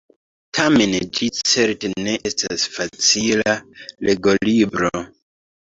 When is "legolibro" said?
4.11-4.95